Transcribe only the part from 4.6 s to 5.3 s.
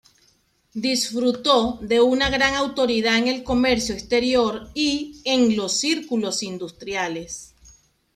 y